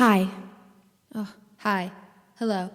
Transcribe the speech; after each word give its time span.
Hi. 0.00 0.28
Oh, 1.14 1.30
hi. 1.58 1.92
Hello. 2.38 2.70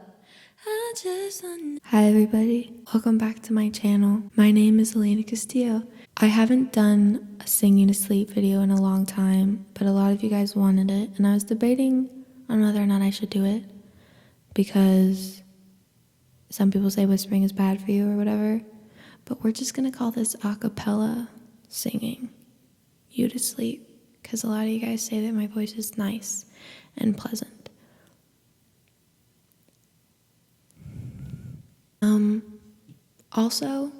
Hi, 1.86 2.04
everybody. 2.04 2.72
Welcome 2.94 3.18
back 3.18 3.42
to 3.42 3.52
my 3.52 3.72
channel. 3.72 4.30
My 4.36 4.52
name 4.52 4.80
is 4.80 4.96
Elena 4.96 5.24
Castillo. 5.24 5.88
I 6.18 6.28
haven't 6.28 6.72
done 6.72 7.40
a 7.40 7.48
singing 7.48 7.88
to 7.88 7.96
sleep 7.96 8.30
video 8.30 8.62
in 8.62 8.70
a 8.70 8.80
long 8.80 9.08
time, 9.08 9.66
but 9.74 9.88
a 9.88 9.92
lot 9.92 10.12
of 10.12 10.22
you 10.22 10.30
guys 10.30 10.56
wanted 10.56 10.92
it, 10.92 11.18
and 11.18 11.26
I 11.26 11.34
was 11.34 11.44
debating 11.44 12.12
on 12.48 12.62
whether 12.62 12.80
or 12.80 12.86
not 12.86 13.02
I 13.02 13.10
should 13.10 13.32
do 13.32 13.44
it 13.44 13.64
because 14.54 15.42
some 16.52 16.70
people 16.70 16.92
say 16.92 17.08
whispering 17.08 17.42
is 17.42 17.52
bad 17.52 17.82
for 17.82 17.90
you 17.90 18.08
or 18.08 18.18
whatever. 18.18 18.62
But 19.26 19.44
we're 19.44 19.52
just 19.52 19.74
gonna 19.74 19.90
call 19.90 20.12
this 20.12 20.36
a 20.44 20.56
cappella 20.56 21.30
singing 21.70 22.30
you 23.10 23.30
to 23.30 23.40
sleep 23.40 23.85
because 24.26 24.44
a 24.44 24.48
lot 24.48 24.64
of 24.64 24.70
you 24.70 24.80
guys 24.80 25.04
say 25.04 25.24
that 25.24 25.34
my 25.34 25.46
voice 25.46 25.74
is 25.74 26.00
nice 26.00 26.46
and 26.98 27.16
pleasant. 27.16 27.70
Um, 32.02 32.42
also, 33.34 33.92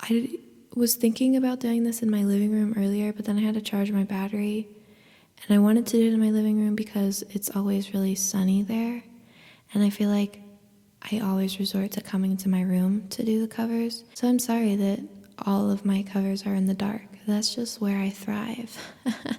I 0.00 0.30
was 0.74 0.96
thinking 0.96 1.36
about 1.36 1.60
doing 1.60 1.84
this 1.84 2.02
in 2.02 2.10
my 2.10 2.24
living 2.24 2.50
room 2.50 2.74
earlier, 2.76 3.12
but 3.12 3.24
then 3.24 3.38
I 3.38 3.42
had 3.42 3.54
to 3.54 3.60
charge 3.60 3.92
my 3.92 4.02
battery. 4.02 4.66
And 5.46 5.56
I 5.56 5.60
wanted 5.60 5.86
to 5.86 5.96
do 5.96 6.08
it 6.08 6.12
in 6.12 6.18
my 6.18 6.30
living 6.30 6.60
room 6.60 6.74
because 6.74 7.22
it's 7.30 7.54
always 7.54 7.94
really 7.94 8.16
sunny 8.16 8.62
there. 8.62 9.00
And 9.72 9.84
I 9.84 9.90
feel 9.90 10.10
like 10.10 10.40
I 11.12 11.20
always 11.20 11.60
resort 11.60 11.92
to 11.92 12.00
coming 12.00 12.36
to 12.38 12.48
my 12.48 12.62
room 12.62 13.06
to 13.10 13.24
do 13.24 13.40
the 13.40 13.48
covers. 13.48 14.02
So 14.14 14.26
I'm 14.28 14.40
sorry 14.40 14.74
that 14.74 14.98
all 15.46 15.70
of 15.70 15.84
my 15.84 16.02
covers 16.02 16.44
are 16.46 16.54
in 16.54 16.66
the 16.66 16.74
dark. 16.74 17.09
That's 17.30 17.54
just 17.54 17.80
where 17.80 17.98
I 17.98 18.10
thrive. 18.10 18.76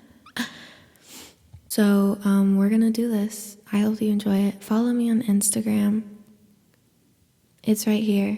so 1.70 2.17
um, 2.23 2.58
we're 2.58 2.70
gonna 2.70 2.91
do 2.91 3.09
this. 3.09 3.58
I 3.72 3.80
hope 3.80 4.02
you 4.02 4.12
enjoy 4.12 4.38
it. 4.38 4.64
Follow 4.64 4.94
me 4.94 5.12
on 5.12 5.23
Instagram. 5.23 6.03
It's 7.64 7.86
right 7.86 8.03
here. 8.03 8.38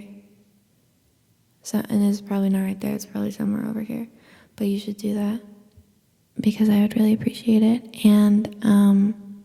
So 1.61 1.81
and 1.89 2.03
it's 2.03 2.21
probably 2.21 2.49
not 2.49 2.63
right 2.63 2.79
there. 2.79 2.93
It's 2.93 3.05
probably 3.05 3.31
somewhere 3.31 3.67
over 3.69 3.81
here. 3.81 4.07
But 4.55 4.67
you 4.67 4.79
should 4.79 4.97
do 4.97 5.13
that 5.15 5.41
because 6.39 6.69
I 6.69 6.81
would 6.81 6.95
really 6.95 7.13
appreciate 7.13 7.63
it. 7.63 8.05
And 8.05 8.55
um, 8.63 9.43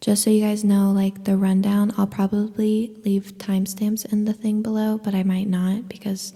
just 0.00 0.24
so 0.24 0.30
you 0.30 0.42
guys 0.42 0.64
know, 0.64 0.92
like 0.92 1.24
the 1.24 1.36
rundown, 1.36 1.92
I'll 1.96 2.06
probably 2.06 2.96
leave 3.04 3.38
timestamps 3.38 4.10
in 4.12 4.24
the 4.24 4.32
thing 4.32 4.62
below, 4.62 4.98
but 4.98 5.14
I 5.14 5.22
might 5.22 5.48
not 5.48 5.88
because 5.88 6.32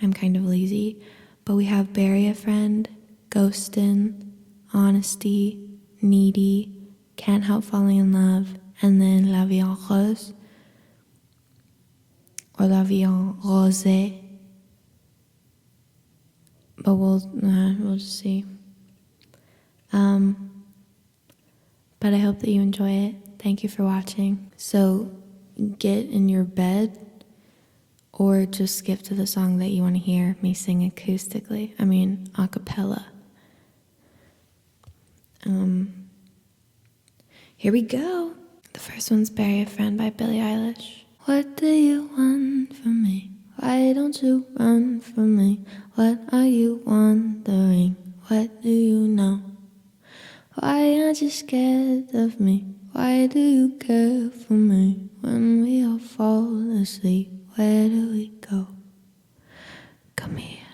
I'm 0.00 0.12
kind 0.12 0.36
of 0.36 0.44
lazy. 0.44 1.00
But 1.46 1.54
we 1.54 1.66
have 1.66 1.92
Bury 1.92 2.26
a 2.26 2.34
Friend, 2.34 2.88
Ghostin, 3.30 4.32
Honesty, 4.74 5.64
Needy, 6.02 6.76
Can't 7.14 7.44
Help 7.44 7.62
Falling 7.62 7.98
in 7.98 8.12
Love, 8.12 8.58
and 8.82 9.00
then 9.00 9.30
La 9.30 9.44
Vie 9.44 9.60
en 9.60 9.76
Rose 9.88 10.34
or 12.58 12.66
La 12.66 12.82
Vie 12.82 13.04
en 13.04 13.38
Rose. 13.44 14.12
But 16.78 16.94
we'll, 16.96 17.16
uh, 17.16 17.74
we'll 17.78 17.96
just 17.96 18.18
see. 18.18 18.44
Um, 19.92 20.64
but 22.00 22.12
I 22.12 22.18
hope 22.18 22.40
that 22.40 22.50
you 22.50 22.60
enjoy 22.60 22.90
it. 22.90 23.14
Thank 23.38 23.62
you 23.62 23.68
for 23.68 23.84
watching. 23.84 24.50
So 24.56 25.12
get 25.78 26.10
in 26.10 26.28
your 26.28 26.42
bed 26.42 27.05
or 28.18 28.46
just 28.46 28.76
skip 28.78 29.02
to 29.02 29.14
the 29.14 29.26
song 29.26 29.58
that 29.58 29.68
you 29.68 29.82
want 29.82 29.94
to 29.94 30.00
hear 30.00 30.36
me 30.40 30.54
sing 30.54 30.90
acoustically. 30.90 31.74
I 31.78 31.84
mean, 31.84 32.30
a 32.38 32.48
cappella. 32.48 33.06
Um, 35.44 36.08
here 37.56 37.72
we 37.72 37.82
go. 37.82 38.34
The 38.72 38.80
first 38.80 39.10
one's 39.10 39.30
Bury 39.30 39.60
a 39.62 39.66
Friend 39.66 39.96
by 39.98 40.10
Billie 40.10 40.38
Eilish. 40.38 41.02
What 41.26 41.56
do 41.56 41.66
you 41.66 42.10
want 42.16 42.74
from 42.74 43.02
me? 43.02 43.32
Why 43.56 43.92
don't 43.92 44.20
you 44.22 44.46
run 44.58 45.00
from 45.00 45.36
me? 45.36 45.64
What 45.94 46.18
are 46.32 46.46
you 46.46 46.82
wondering? 46.86 47.96
What 48.28 48.62
do 48.62 48.70
you 48.70 49.08
know? 49.08 49.42
Why 50.54 51.00
aren't 51.00 51.20
you 51.20 51.30
scared 51.30 52.14
of 52.14 52.40
me? 52.40 52.66
Why 52.92 53.26
do 53.26 53.38
you 53.38 53.76
care 53.78 54.30
for 54.30 54.54
me? 54.54 55.10
When 55.20 55.62
we 55.62 55.84
all 55.84 55.98
fall 55.98 56.80
asleep, 56.80 57.35
where 57.56 57.88
do 57.88 58.10
we 58.10 58.28
go? 58.48 58.68
Come 60.14 60.36
here, 60.36 60.66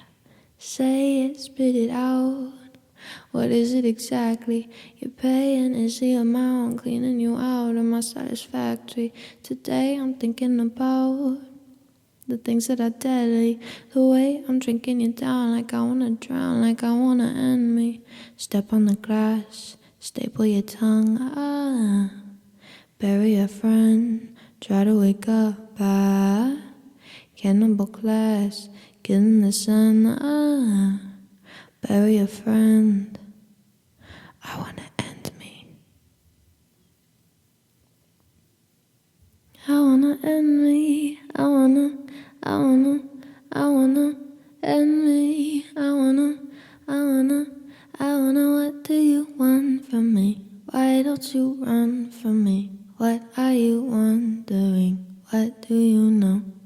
say 0.58 1.26
it, 1.26 1.38
spit 1.38 1.76
it 1.76 1.90
out. 1.90 2.52
What 3.30 3.50
is 3.50 3.72
it 3.72 3.84
exactly 3.84 4.68
you're 4.98 5.10
paying? 5.10 5.74
Is 5.74 6.00
the 6.00 6.14
amount 6.14 6.82
cleaning 6.82 7.20
you 7.20 7.36
out? 7.36 7.76
Am 7.76 7.94
I 7.94 8.00
satisfactory? 8.00 9.14
Today 9.42 9.96
I'm 9.96 10.14
thinking 10.14 10.58
about 10.60 11.38
the 12.26 12.36
things 12.36 12.66
that 12.66 12.80
are 12.80 12.90
deadly. 12.90 13.60
The 13.92 14.04
way 14.04 14.44
I'm 14.48 14.58
drinking 14.58 15.00
you 15.00 15.12
down, 15.12 15.52
like 15.52 15.72
I 15.72 15.82
wanna 15.82 16.10
drown, 16.10 16.62
like 16.62 16.82
I 16.82 16.92
wanna 16.92 17.28
end 17.28 17.76
me. 17.76 18.02
Step 18.36 18.72
on 18.72 18.86
the 18.86 18.96
grass, 18.96 19.76
staple 20.00 20.46
your 20.46 20.62
tongue, 20.62 21.18
ah. 21.20 22.10
Bury 22.98 23.36
a 23.36 23.48
friend, 23.48 24.36
try 24.60 24.84
to 24.84 24.98
wake 24.98 25.28
up, 25.28 25.76
ah. 25.78 26.56
Cannibal 27.42 27.88
class, 27.88 28.68
get 29.02 29.16
in 29.16 29.40
the 29.40 29.50
sun, 29.50 30.06
ah. 30.06 31.00
Bury 31.80 32.18
a 32.18 32.26
friend, 32.28 33.18
I 34.44 34.58
wanna 34.58 34.86
end 35.00 35.32
me. 35.40 35.74
I 39.66 39.72
wanna 39.72 40.18
end 40.22 40.62
me, 40.62 41.18
I 41.34 41.42
wanna, 41.42 41.98
I 42.44 42.58
wanna, 42.58 43.00
I 43.50 43.68
wanna 43.68 44.14
end 44.62 45.04
me. 45.04 45.66
I 45.76 45.92
wanna, 45.92 46.38
I 46.86 46.94
wanna, 46.94 47.46
I 47.98 48.16
wanna, 48.18 48.52
what 48.54 48.84
do 48.84 48.94
you 48.94 49.26
want 49.36 49.90
from 49.90 50.14
me? 50.14 50.46
Why 50.70 51.02
don't 51.02 51.34
you 51.34 51.58
run 51.58 52.08
from 52.12 52.44
me? 52.44 52.70
What 52.98 53.20
are 53.36 53.52
you 53.52 53.82
wondering? 53.82 55.18
What 55.30 55.66
do 55.66 55.74
you 55.74 56.08
know? 56.08 56.61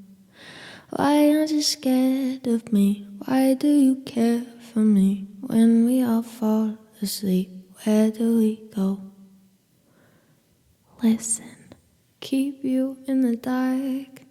Why 0.91 1.35
aren't 1.35 1.51
you 1.51 1.63
scared 1.63 2.47
of 2.47 2.73
me? 2.73 3.09
Why 3.25 3.55
do 3.55 3.67
you 3.67 3.97
care 4.07 4.45
for 4.73 4.79
me? 4.79 5.27
When 5.41 5.85
we 5.85 6.01
all 6.03 6.23
fall 6.23 6.79
asleep, 7.03 7.51
where 7.83 8.13
do 8.13 8.39
we 8.39 8.63
go? 8.73 9.01
Listen, 11.03 11.75
keep 12.21 12.63
you 12.63 12.99
in 13.07 13.23
the 13.23 13.35
dark. 13.35 14.23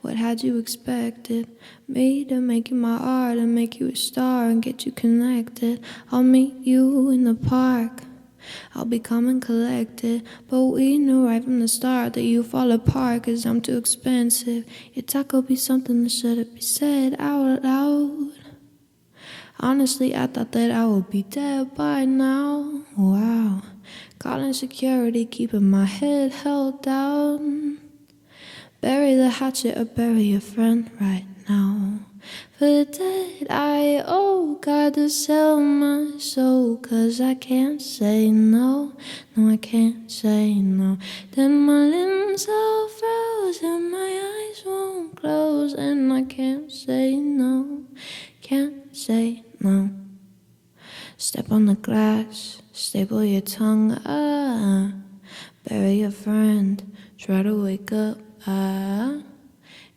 What 0.00 0.14
had 0.14 0.44
you 0.44 0.58
expected? 0.58 1.48
Me 1.88 2.24
to 2.26 2.40
make 2.40 2.70
you 2.70 2.76
my 2.76 2.98
art 2.98 3.38
and 3.38 3.52
make 3.52 3.80
you 3.80 3.88
a 3.88 3.96
star 3.96 4.44
and 4.44 4.62
get 4.62 4.86
you 4.86 4.92
connected. 4.92 5.82
I'll 6.12 6.22
meet 6.22 6.54
you 6.64 7.10
in 7.10 7.24
the 7.24 7.34
park. 7.34 8.05
I'll 8.74 8.84
be 8.84 9.02
and 9.08 9.42
collected. 9.42 10.26
But 10.48 10.64
we 10.64 10.98
knew 10.98 11.26
right 11.26 11.42
from 11.42 11.60
the 11.60 11.68
start 11.68 12.14
that 12.14 12.22
you 12.22 12.42
fall 12.42 12.72
apart 12.72 13.24
cause 13.24 13.44
I'm 13.46 13.60
too 13.60 13.76
expensive. 13.76 14.64
Your 14.94 15.24
will 15.32 15.42
be 15.42 15.56
something 15.56 16.02
that 16.02 16.10
shouldn't 16.10 16.54
be 16.54 16.60
said 16.60 17.16
out 17.18 17.62
loud. 17.62 18.32
Honestly, 19.58 20.14
I 20.14 20.26
thought 20.26 20.52
that 20.52 20.70
I 20.70 20.86
would 20.86 21.08
be 21.08 21.22
dead 21.22 21.74
by 21.74 22.04
now. 22.04 22.82
Wow. 22.96 23.62
Calling 24.18 24.52
security, 24.52 25.24
keeping 25.24 25.70
my 25.70 25.86
head 25.86 26.32
held 26.32 26.82
down. 26.82 27.78
Bury 28.80 29.14
the 29.14 29.30
hatchet 29.30 29.78
or 29.78 29.84
bury 29.84 30.34
a 30.34 30.40
friend 30.40 30.90
right 31.00 31.24
now. 31.48 32.00
For 32.58 32.84
dead 32.84 33.46
I 33.50 34.02
owe, 34.06 34.58
got 34.60 34.94
to 34.94 35.08
sell 35.08 35.60
my 35.60 36.18
soul. 36.18 36.78
Cause 36.78 37.20
I 37.20 37.34
can't 37.34 37.80
say 37.80 38.30
no, 38.30 38.92
no, 39.36 39.50
I 39.52 39.56
can't 39.56 40.10
say 40.10 40.54
no. 40.54 40.98
Then 41.32 41.60
my 41.66 41.86
limbs 41.86 42.48
are 42.48 42.88
froze 42.88 43.62
and 43.62 43.90
my 43.90 44.50
eyes 44.52 44.62
won't 44.64 45.16
close. 45.16 45.74
And 45.74 46.12
I 46.12 46.22
can't 46.22 46.70
say 46.72 47.16
no, 47.16 47.84
can't 48.42 48.96
say 48.96 49.44
no. 49.60 49.90
Step 51.18 51.50
on 51.50 51.66
the 51.66 51.74
glass, 51.74 52.60
staple 52.72 53.24
your 53.24 53.40
tongue, 53.40 53.98
ah. 54.04 54.92
Bury 55.68 56.02
a 56.02 56.10
friend, 56.10 56.94
try 57.18 57.42
to 57.42 57.62
wake 57.62 57.92
up, 57.92 58.18
ah. 58.46 59.22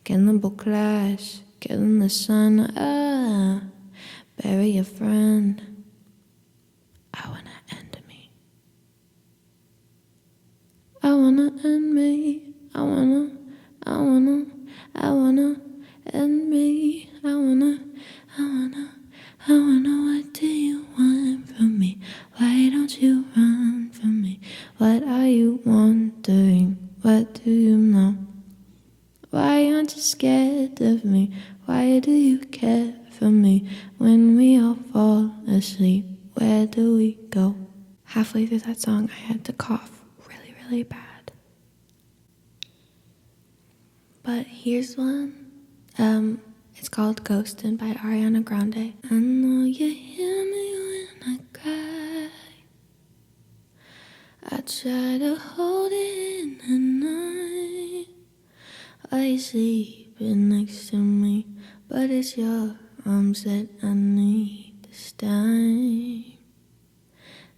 Cannibal 0.06 0.52
class, 0.52 1.42
Get 1.60 1.72
in 1.72 2.00
the 2.00 2.10
sun, 2.10 2.72
ah, 2.78 3.62
bury 4.42 4.78
a 4.78 4.84
friend. 4.84 5.62
I 7.14 7.28
wanna 7.28 7.58
end 7.72 8.00
me. 8.08 8.32
I 11.04 11.14
wanna 11.14 11.52
end 11.64 11.94
me. 11.94 12.54
I 12.74 12.82
wanna, 12.82 13.32
I 13.86 13.98
wanna, 13.98 14.46
I 14.96 15.12
wanna 15.12 15.56
end 16.14 16.50
me. 16.50 17.10
I 17.24 17.36
wanna, 17.36 17.80
I 18.38 18.42
wanna, 18.42 18.94
I 19.48 19.52
wanna. 19.52 19.96
What 20.16 20.34
do 20.34 20.48
you 20.48 20.86
want 20.98 21.50
from 21.50 21.78
me? 21.78 22.00
Why 22.38 22.70
don't 22.70 23.02
you 23.02 23.26
run 23.36 23.90
from 23.92 24.22
me? 24.22 24.40
What 24.78 25.04
are 25.04 25.28
you 25.28 25.60
wondering? 25.66 26.78
What 27.02 27.44
do 27.44 27.52
you? 27.52 27.69
Through 38.60 38.74
that 38.74 38.82
song, 38.82 39.10
I 39.12 39.20
had 39.20 39.46
to 39.46 39.54
cough 39.54 40.02
really, 40.28 40.56
really 40.64 40.84
bad. 40.84 41.32
But 44.24 44.46
here's 44.46 44.98
one. 44.98 45.52
Um, 45.98 46.42
it's 46.76 46.90
called 46.90 47.24
Ghostin' 47.24 47.78
by 47.78 47.94
Ariana 47.94 48.44
Grande. 48.44 48.94
I 49.10 49.14
know 49.16 49.66
you 49.66 49.90
hear 49.92 50.46
me 50.46 51.08
when 51.22 51.34
I 51.34 51.58
cry. 51.58 52.30
I 54.52 54.62
try 54.62 55.18
to 55.18 55.36
hold 55.36 55.92
in 55.92 56.58
the 56.68 56.78
night. 56.78 58.08
You 59.12 59.38
sleeping 59.38 60.50
next 60.50 60.90
to 60.90 60.96
me? 60.96 61.46
But 61.88 62.10
it's 62.10 62.38
your 62.38 62.76
arms 63.06 63.44
that 63.44 63.68
I 63.84 63.94
need 63.94 64.88
this 64.88 65.12
time. 65.12 66.39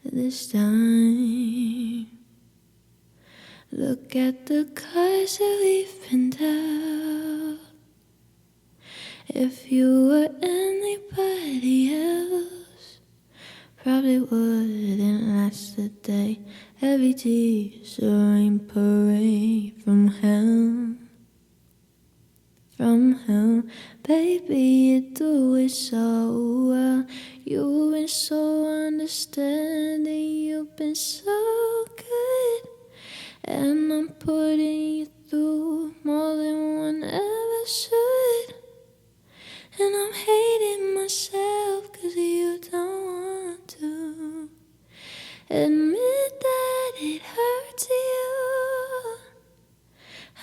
This 0.03 0.51
time. 0.51 2.07
Look 3.71 4.15
at 4.15 4.47
the 4.47 4.65
cars 4.73 5.37
that 5.37 5.59
we've 5.61 6.09
been 6.09 6.29
down. 6.31 7.59
If 9.29 9.71
you 9.71 10.07
were 10.07 10.29
anybody 10.41 11.93
else, 11.93 12.99
probably 13.81 14.19
wouldn't 14.19 15.27
last 15.29 15.77
a 15.77 15.89
day. 15.89 16.39
Every 16.81 17.13
tear's 17.13 17.99
a 17.99 18.07
rain 18.07 18.59
parade 18.59 19.75
from 19.83 20.07
hell. 20.07 20.95
From 22.75 23.13
hell, 23.27 23.63
baby, 24.01 24.59
you 24.59 25.01
do 25.01 25.55
it 25.55 25.69
so 25.69 26.67
well. 26.69 27.05
You've 27.43 27.91
been 27.93 28.07
so 28.07 28.67
understanding, 28.85 30.29
you've 30.29 30.75
been 30.75 30.93
so 30.93 31.85
good. 31.97 32.69
And 33.43 33.91
I'm 33.91 34.09
putting 34.09 34.59
you 34.59 35.07
through 35.27 35.95
more 36.03 36.35
than 36.35 36.77
one 36.77 37.03
ever 37.03 37.65
should. 37.65 38.53
And 39.79 39.95
I'm 39.95 40.13
hating 40.13 40.93
myself 40.93 41.91
cause 41.91 42.15
you 42.15 42.59
don't 42.71 43.05
want 43.05 43.67
to 43.69 44.49
admit 45.49 46.41
that 46.41 46.91
it 46.99 47.21
hurts 47.23 47.89
you. 47.89 49.15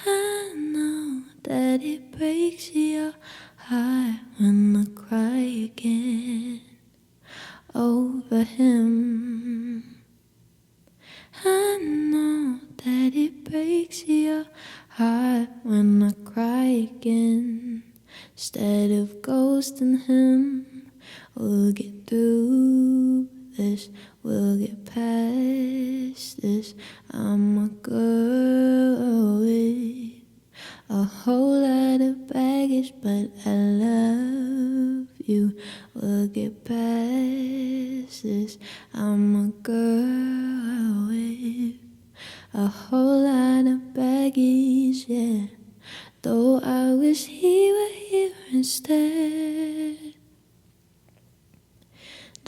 I 0.05 0.53
know 0.57 1.23
that 1.45 1.81
it 1.81 2.11
breaks 2.11 2.75
your 2.75 3.15
heart 3.57 4.17
when 4.39 4.77
I 4.77 5.01
cry 5.01 5.71
again 5.73 6.68
over 7.75 8.43
him. 8.43 10.03
I 11.45 11.79
know 11.83 12.61
that 12.85 13.15
it 13.15 13.45
breaks 13.45 14.05
your 14.07 14.47
heart 14.89 15.49
when 15.63 16.03
I 16.03 16.13
cry 16.29 16.89
again. 16.91 17.83
Instead 18.33 18.91
of 18.91 19.23
ghosting 19.23 20.07
him, 20.07 20.28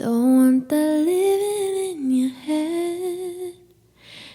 Don't 0.01 0.35
want 0.35 0.69
that 0.69 0.97
living 1.05 2.01
in 2.01 2.11
your 2.11 2.31
head. 2.31 3.53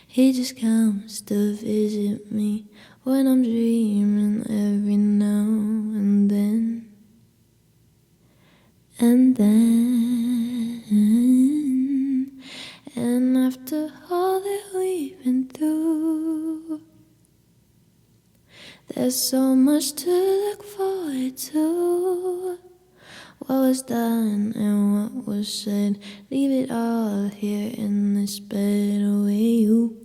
He 0.06 0.32
just 0.32 0.56
comes 0.60 1.20
to 1.22 1.56
visit 1.56 2.30
me 2.30 2.66
when 3.02 3.26
I'm 3.26 3.42
dreaming 3.42 4.42
every 4.42 4.96
now 4.96 5.42
and 5.98 6.30
then. 6.30 6.88
And 9.00 9.36
then, 9.36 10.84
and 12.94 13.36
after 13.36 13.90
all 14.08 14.38
that 14.38 14.64
we've 14.72 15.18
been 15.24 15.48
through, 15.48 16.80
there's 18.94 19.20
so 19.20 19.56
much 19.56 19.94
to 20.04 20.25
said, 25.46 25.98
leave 26.30 26.50
it 26.50 26.70
all 26.70 27.28
here 27.28 27.72
in 27.74 28.14
this 28.14 28.40
bed 28.40 29.00
with 29.00 29.30
you. 29.30 29.96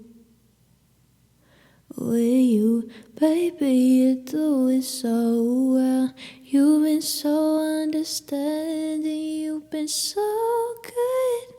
With 1.97 2.21
you, 2.21 2.89
baby, 3.19 3.73
you 3.73 4.15
do 4.15 4.69
it 4.69 4.83
so 4.83 5.73
well. 5.73 6.13
You've 6.43 6.83
been 6.83 7.01
so 7.01 7.81
understanding, 7.81 9.03
you've 9.03 9.69
been 9.69 9.87
so 9.87 10.75
good. 10.83 11.55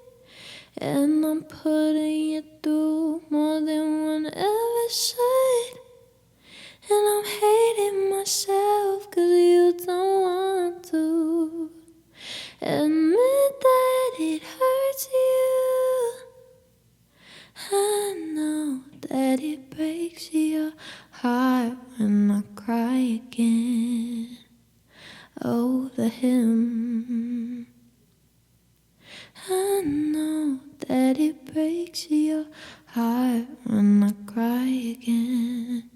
And 0.79 1.25
I'm 1.25 1.43
putting 1.43 2.21
you 2.31 2.45
through 2.63 3.23
more 3.31 3.61
than 3.61 4.05
one 4.07 4.27
ever 4.27 4.89
should. 4.91 5.79
And 6.91 7.09
I'm 7.09 7.25
hating 7.25 8.11
myself 8.11 9.11
cause 9.11 9.31
you 9.31 9.75
don't 9.85 10.23
want 10.23 10.85
to 10.91 11.82
admit 12.63 13.61
that 13.61 14.13
it 14.19 14.43
hurts 14.43 15.09
you. 15.13 16.13
I 17.73 18.33
know 18.33 18.83
that 19.09 19.41
it 19.41 19.71
breaks 19.71 20.33
your 20.33 20.73
heart 21.11 21.77
when 21.99 22.31
I 22.31 22.43
cry 22.55 23.21
again 23.27 24.39
oh, 25.43 25.91
over 25.93 26.09
him. 26.09 27.67
I 29.49 29.83
know 29.85 30.61
that 30.87 31.19
it 31.19 31.53
breaks 31.53 32.11
your 32.11 32.47
heart 32.87 33.47
when 33.65 34.03
I 34.05 34.13
cry 34.31 34.97
again. 34.99 35.91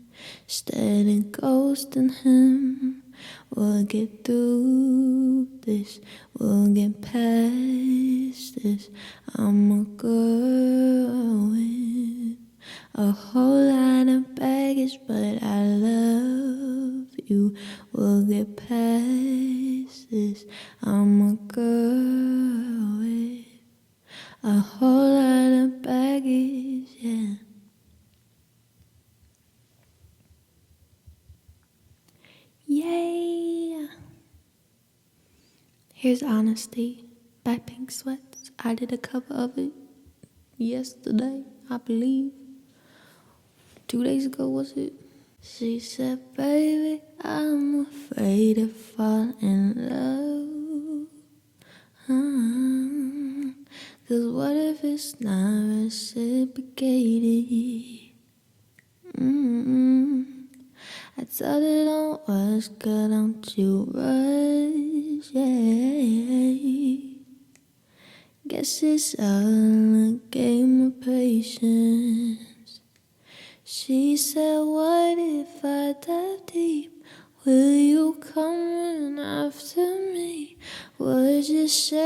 Instead 0.44 1.06
of 1.06 1.24
ghosting 1.32 2.14
him, 2.22 3.02
we'll 3.50 3.84
get 3.84 4.24
through 4.24 5.48
this, 5.62 6.00
we'll 6.38 6.68
get 6.68 7.00
past 7.02 8.62
this. 8.62 8.90
I'm 9.36 9.70
a 9.72 9.84
girl 9.84 11.50
with 11.50 12.38
a 12.94 13.10
whole 13.12 13.70
lot 13.70 14.08
of 14.08 14.34
baggage, 14.34 14.98
but 15.06 15.42
I 15.42 15.62
love 15.62 17.06
you. 17.26 17.54
We'll 17.92 18.22
get 18.22 18.56
past 18.56 20.10
this. 20.10 20.44
I'm 20.82 21.20
a 21.22 21.34
girl 21.34 22.98
with 23.00 23.46
a 24.42 24.60
whole 24.60 25.14
lot 25.14 25.64
of 25.64 25.82
baggage, 25.82 26.88
yeah. 27.00 27.45
Yay! 32.68 33.86
Here's 35.94 36.20
Honesty 36.20 37.04
by 37.44 37.58
Pink 37.58 37.92
Sweats. 37.92 38.50
I 38.58 38.74
did 38.74 38.92
a 38.92 38.98
cover 38.98 39.34
of 39.34 39.56
it 39.56 39.70
yesterday, 40.58 41.44
I 41.70 41.76
believe. 41.76 42.32
Two 43.86 44.02
days 44.02 44.26
ago, 44.26 44.48
was 44.48 44.72
it? 44.72 44.94
She 45.40 45.78
said, 45.78 46.34
Baby, 46.36 47.02
I'm 47.22 47.86
afraid 47.86 48.56
to 48.56 48.66
fall 48.66 49.32
in 49.40 49.88
love. 49.88 51.06
Uh, 52.08 53.52
Cause 54.08 54.26
what 54.26 54.56
if 54.56 54.82
it's 54.82 55.20
not 55.20 55.84
reciprocated? 55.84 57.46
Mm-mm. 59.16 60.35
I 61.18 61.22
her 61.22 61.84
don't 61.86 62.20
rush, 62.28 62.68
girl, 62.68 63.08
don't 63.08 63.56
you 63.56 63.88
rush, 63.94 65.30
yeah. 65.32 66.56
Guess 68.46 68.82
it's 68.82 69.14
all 69.18 70.08
a 70.08 70.20
game 70.30 70.86
of 70.86 71.00
patience. 71.00 72.80
She 73.64 74.18
said, 74.18 74.60
What 74.60 75.16
if 75.18 75.64
I 75.64 75.94
dive 76.06 76.44
deep? 76.52 77.02
Will 77.46 77.74
you 77.74 78.18
come 78.20 79.18
after 79.18 79.86
me? 80.12 80.58
What'd 80.98 81.48
you 81.48 81.66
say 81.66 82.05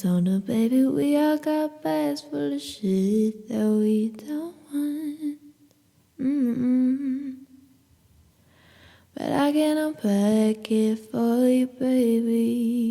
Told 0.00 0.28
her, 0.28 0.38
baby, 0.38 0.84
we 0.84 1.16
all 1.16 1.38
got 1.38 1.82
bags 1.82 2.20
full 2.20 2.54
of 2.54 2.62
shit 2.62 3.48
that 3.48 3.66
we 3.66 4.10
don't 4.10 4.54
want. 4.72 5.38
mm 6.20 7.34
But 9.12 9.32
I 9.32 9.50
can 9.50 9.76
unpack 9.76 10.70
it 10.70 10.98
for 11.10 11.48
you, 11.48 11.66
baby. 11.66 12.82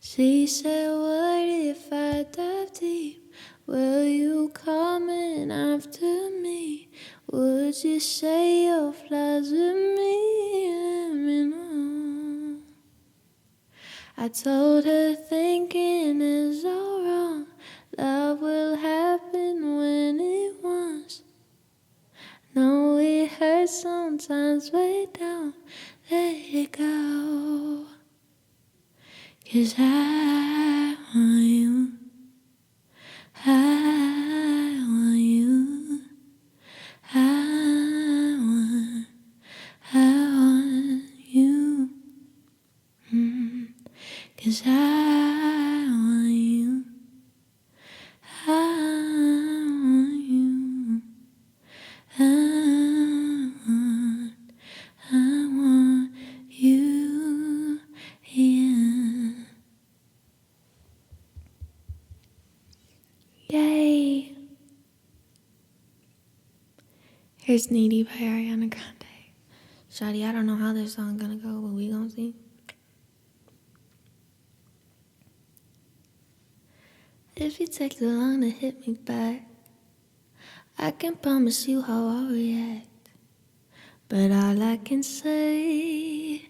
She 0.00 0.46
said, 0.46 0.88
What 0.88 1.46
if 1.46 1.92
I 1.92 2.24
dive 2.32 2.72
deep? 2.72 3.30
Will 3.66 4.04
you 4.04 4.50
come 4.54 5.10
in 5.10 5.50
after 5.50 6.30
me? 6.30 6.88
Would 7.30 7.84
you 7.84 8.00
say 8.00 8.64
your 8.68 8.94
flies 8.94 9.50
with 9.50 9.98
me? 9.98 11.12
Me 11.12 11.44
know. 11.44 12.11
I 14.16 14.28
told 14.28 14.84
her 14.84 15.14
thinking 15.14 16.20
is 16.20 16.64
all 16.64 17.04
wrong. 17.04 17.46
Love 17.96 18.40
will 18.40 18.76
happen 18.76 19.76
when 19.76 20.20
it 20.20 20.62
wants. 20.62 21.22
No, 22.54 22.98
it 22.98 23.30
hurts 23.30 23.82
sometimes 23.82 24.70
way 24.70 25.06
down. 25.12 25.54
Let 26.10 26.36
it 26.36 26.72
go. 26.72 27.86
Cause 29.50 29.74
I 29.78 30.96
want 31.14 31.42
you. 31.42 31.92
I 33.44 34.84
want 34.88 35.18
you. 35.18 35.61
Here's 67.52 67.70
Needy 67.70 68.02
by 68.02 68.12
Ariana 68.12 68.70
Grande. 68.70 69.04
Shawty, 69.90 70.26
I 70.26 70.32
don't 70.32 70.46
know 70.46 70.56
how 70.56 70.72
this 70.72 70.94
song 70.94 71.18
gonna 71.18 71.36
go, 71.36 71.60
but 71.60 71.74
we 71.74 71.90
gonna 71.90 72.08
see. 72.08 72.34
If 77.36 77.60
you 77.60 77.66
take 77.66 77.98
too 77.98 78.08
long 78.08 78.40
to 78.40 78.48
hit 78.48 78.88
me 78.88 78.94
back, 78.94 79.42
I 80.78 80.92
can 80.92 81.16
promise 81.16 81.68
you 81.68 81.82
how 81.82 82.08
I'll 82.08 82.30
react. 82.30 83.10
But 84.08 84.30
all 84.30 84.62
I 84.62 84.78
can 84.78 85.02
say 85.02 86.48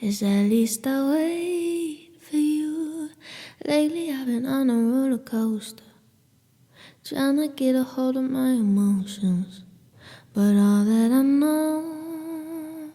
is 0.00 0.22
at 0.22 0.44
least 0.44 0.86
I 0.86 1.10
wait 1.10 2.12
for 2.18 2.36
you. 2.36 3.10
Lately 3.62 4.10
I've 4.10 4.24
been 4.24 4.46
on 4.46 4.70
a 4.70 4.74
roller 4.74 5.18
coaster, 5.18 5.84
trying 7.04 7.36
to 7.36 7.48
get 7.48 7.76
a 7.76 7.82
hold 7.82 8.16
of 8.16 8.24
my 8.24 8.52
emotions. 8.52 9.64
But 10.36 10.54
all 10.54 10.84
that 10.84 11.10
I 11.12 11.22
know 11.22 12.90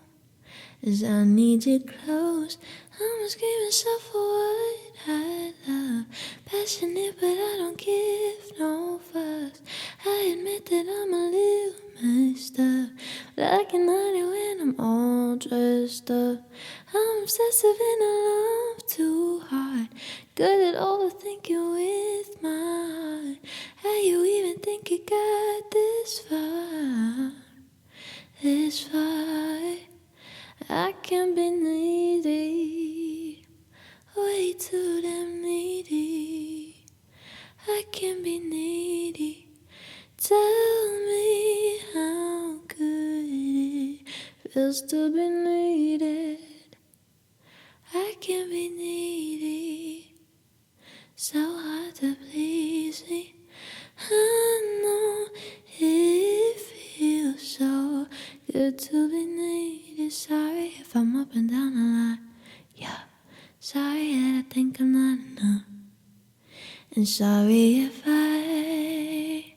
is 0.84 1.04
I 1.04 1.24
need 1.24 1.66
you 1.66 1.80
close. 1.80 2.60
I'm 2.94 3.30
screaming 3.30 3.72
so 3.72 3.98
for 3.98 4.22
what 4.22 4.81
I 5.08 5.54
love. 5.68 6.06
Passionate, 6.46 7.16
but 7.20 7.28
I 7.28 7.56
don't 7.58 7.78
give 7.78 8.60
no 8.60 9.00
fucks. 9.14 9.62
I 10.06 10.36
admit 10.38 10.66
that 10.68 10.86
I'm 10.88 11.14
a 11.14 11.30
little 11.30 11.74
messed 12.02 12.60
up. 12.60 12.90
But 13.36 13.46
I 13.54 13.64
can 13.66 13.82
it 13.84 14.26
when 14.26 14.62
I'm 14.62 14.80
all 14.80 15.36
dressed 15.38 16.12
up. 16.12 16.40
I'm 16.94 17.24
obsessive 17.24 17.80
and 17.90 18.04
I 18.04 18.74
love 18.76 18.88
too 18.88 19.40
hard. 19.48 19.88
Good 20.36 20.76
at 20.76 20.82
overthinking 20.82 21.74
with 21.74 22.42
my 22.44 22.50
heart. 22.50 23.38
How 23.78 24.02
you 24.02 24.24
even 24.26 24.60
think 24.60 24.92
you 24.92 25.00
got 25.00 25.72
this 25.72 26.20
far? 26.20 27.32
This 28.42 28.84
far. 28.84 29.78
I 30.70 30.94
can 31.04 31.36
be 31.36 31.50
needy, 31.50 33.21
way 34.16 34.54
too 34.54 35.02
damn 35.02 35.42
needy. 35.42 36.86
I 37.68 37.86
can 37.92 38.24
be 38.24 38.40
needy. 38.40 39.48
Tell 40.18 40.92
me 41.06 41.80
how 41.94 42.60
good 42.68 43.26
it 44.44 44.52
feels 44.52 44.82
to 44.84 45.12
be 45.12 45.30
needed. 45.30 46.40
I 47.94 48.16
can 48.22 48.50
be 48.50 48.70
needy, 48.70 50.16
so 51.16 51.40
hard 51.40 51.96
to 51.96 52.16
please 52.16 53.04
me. 53.10 53.36
I 54.10 54.80
know 54.84 55.28
it 55.80 56.60
feels 56.60 57.42
so 57.42 58.08
good 58.52 58.80
to 58.80 59.01
And 66.94 67.08
sorry 67.08 67.84
if 67.84 68.04
I 68.06 69.56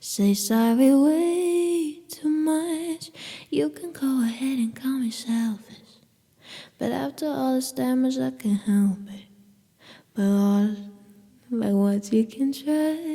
say 0.00 0.34
sorry 0.34 0.92
way 0.92 2.00
too 2.08 2.28
much. 2.28 3.12
You 3.50 3.70
can 3.70 3.92
go 3.92 4.22
ahead 4.24 4.58
and 4.58 4.74
call 4.74 4.98
me 4.98 5.12
selfish. 5.12 5.76
But 6.76 6.90
after 6.90 7.26
all 7.26 7.54
this 7.54 7.70
damage, 7.70 8.18
I 8.18 8.32
can't 8.32 8.60
help 8.62 8.98
it. 9.10 9.26
But 10.12 10.24
all 10.24 10.76
like 11.52 11.72
what 11.72 12.12
you 12.12 12.26
can 12.26 12.52
trust 12.52 13.09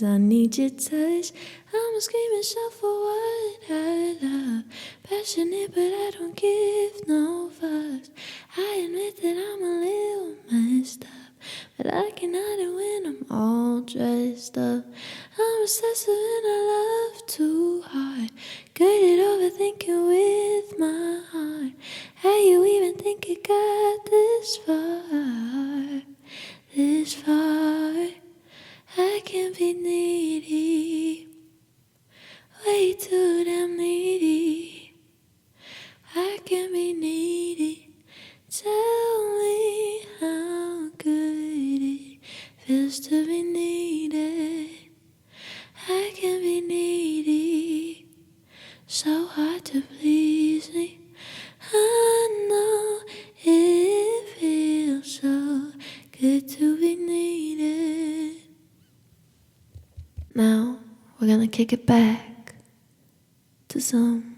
is 0.00 0.04
I 0.04 0.18
need 0.18 0.56
your 0.56 0.70
touch. 0.70 1.32
I'm 1.72 1.96
a 1.96 2.00
screaming 2.00 2.42
shout 2.42 2.72
for 2.80 2.92
what 3.06 3.60
I 3.70 4.16
love. 4.22 4.64
Passionate, 5.02 5.72
but 5.74 5.80
I 5.80 6.10
don't 6.18 6.36
give 6.36 7.08
no 7.08 7.50
fucks. 7.60 8.10
I 8.56 8.84
admit 8.86 9.16
that 9.22 9.36
I'm 9.36 9.62
a 9.62 9.74
little 9.84 10.36
messed 10.50 11.04
up. 11.04 11.10
But 11.76 11.92
I 11.92 12.10
can 12.12 12.34
hide 12.34 12.60
it 12.60 12.74
when 12.74 13.06
I'm 13.06 13.26
all 13.30 13.80
dressed 13.80 14.56
up. 14.58 14.84
I'm 15.38 15.62
obsessive 15.62 16.14
and 16.36 16.46
I 16.46 16.60
love 16.72 17.26
too 17.26 17.82
hard. 17.86 18.30
Good 18.74 19.02
at 19.10 19.24
overthinking 19.26 20.08
with 20.08 20.78
my 20.78 21.22
heart. 21.32 21.72
How 22.16 22.38
you 22.38 22.64
even 22.64 22.94
think 22.96 23.28
you 23.28 23.36
got 23.42 24.06
this 24.10 24.56
far? 24.58 26.02
This 26.74 27.14
far. 27.14 28.19
I 28.98 29.22
can 29.24 29.52
be 29.52 29.72
needy, 29.72 31.28
way 32.66 32.92
too 32.94 33.44
damn 33.44 33.76
needy. 33.76 34.96
I 36.16 36.40
can 36.44 36.72
be 36.72 36.92
needy. 36.92 37.92
Tell 38.50 39.38
me 39.38 40.06
how 40.18 40.88
good 40.98 41.82
it 41.82 42.18
feels 42.66 42.98
to 43.00 43.24
be 43.26 43.42
needed. 43.42 44.70
I 45.88 46.12
can 46.16 46.40
be 46.40 46.60
needy, 46.60 48.06
so 48.88 49.26
hard 49.26 49.64
to 49.66 49.82
please 49.82 50.72
me. 50.74 51.00
I 51.72 52.39
take 61.60 61.74
it 61.74 61.84
back 61.84 62.54
to 63.68 63.82
some 63.82 64.29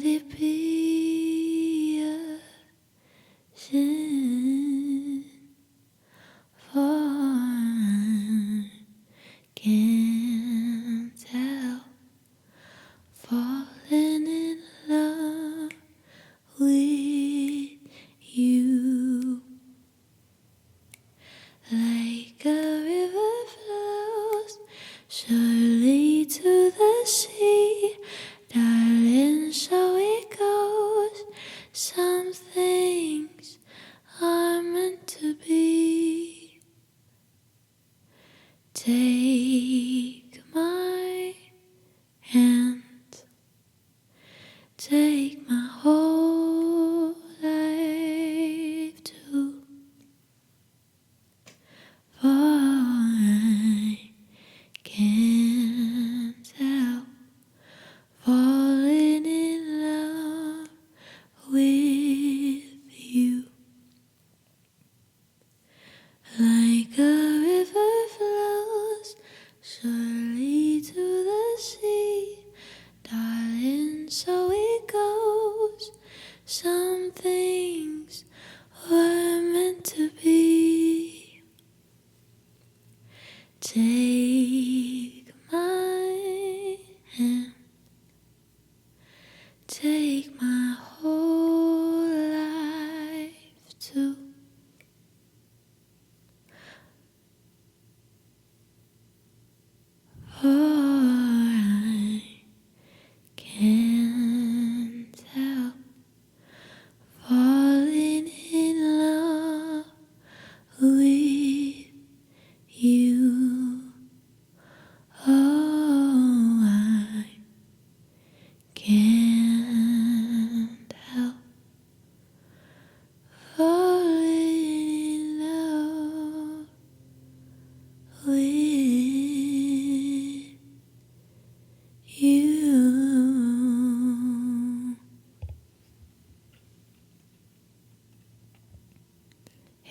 would 0.00 0.06
it 0.06 0.28
be? 0.30 0.39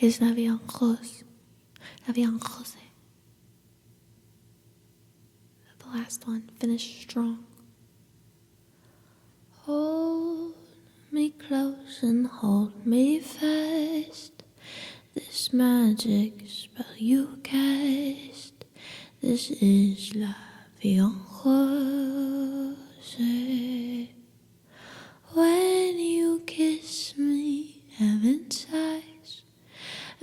es 0.09 0.19
Navian 0.19 0.59
Rose, 0.81 1.23
Navian 2.07 2.39
José. 2.39 2.81
The 5.77 5.85
last 5.95 6.25
one, 6.27 6.49
finish 6.59 7.01
strong. 7.03 7.45
Hold 9.65 10.55
me 11.11 11.29
close 11.29 12.01
and 12.01 12.25
hold 12.25 12.87
me 12.87 13.19
fast. 13.19 14.33
This 15.13 15.53
magic 15.53 16.41
spell 16.47 16.95
you 16.97 17.37
cast. 17.43 18.65
This 19.21 19.51
is 19.51 20.13
Lavian 20.15 21.21
José. 21.43 22.79
When 25.35 25.99
you 25.99 26.41
kiss 26.47 27.15
me, 27.15 27.83
heaven 27.95 28.49
sighs. 28.49 29.08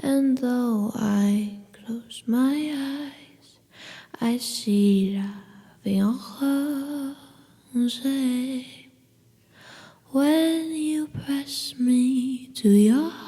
And 0.03 0.39
though 0.39 0.93
I 0.95 1.59
close 1.73 2.23
my 2.27 2.73
eyes, 2.75 3.59
I 4.21 4.39
see 4.39 5.17
la 5.17 5.29
vie 5.85 6.01
en 6.01 6.19
rose. 6.41 8.03
When 10.13 10.75
you 10.75 11.09
press 11.09 11.75
me 11.79 12.49
to 12.55 12.69
your 12.69 13.11
heart. 13.11 13.26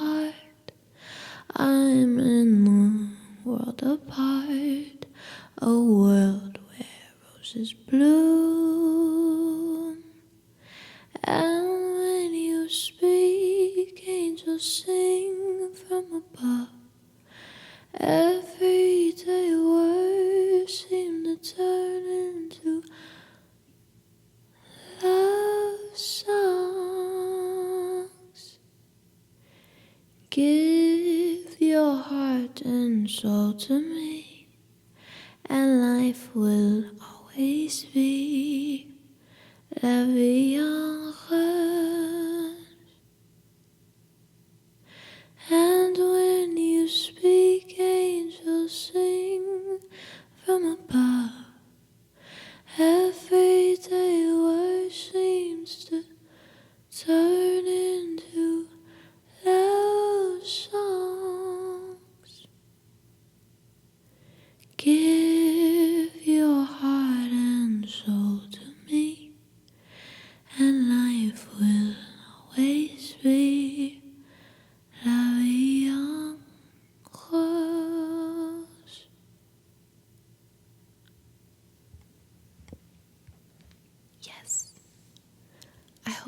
Love 39.80 40.08
vie. 40.14 40.27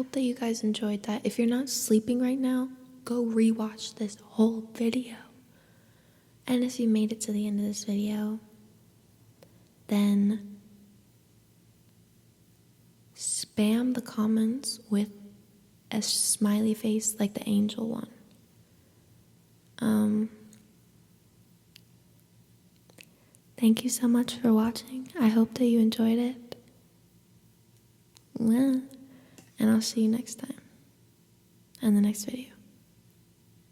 Hope 0.01 0.13
that 0.13 0.23
you 0.23 0.35
guys 0.35 0.65
enjoyed 0.65 1.03
that. 1.03 1.21
If 1.25 1.39
you're 1.39 1.47
not 1.47 1.69
sleeping 1.69 2.23
right 2.23 2.39
now, 2.39 2.71
go 3.05 3.23
rewatch 3.23 3.97
this 3.97 4.17
whole 4.23 4.63
video. 4.73 5.15
And 6.47 6.65
if 6.65 6.81
you 6.81 6.89
made 6.89 7.13
it 7.13 7.21
to 7.23 7.33
the 7.33 7.47
end 7.47 7.61
of 7.61 7.67
this 7.67 7.85
video, 7.85 8.41
then 9.89 10.57
spam 13.15 13.93
the 13.95 14.01
comments 14.01 14.81
with 14.89 15.11
a 15.91 16.01
smiley 16.01 16.73
face 16.73 17.17
like 17.21 17.35
the 17.35 17.47
angel 17.47 17.87
one. 17.87 18.09
Um, 19.81 20.31
thank 23.59 23.85
you 23.85 23.91
so 23.91 24.09
much 24.09 24.37
for 24.37 24.51
watching. 24.51 25.13
I 25.21 25.29
hope 25.29 25.53
that 25.59 25.67
you 25.67 25.79
enjoyed 25.79 26.19
it. 26.19 26.57
And 29.61 29.71
I'll 29.71 29.81
see 29.81 30.01
you 30.01 30.09
next 30.09 30.37
time 30.37 30.61
in 31.83 31.95
the 31.95 32.01
next 32.01 32.25
video. 32.25 32.50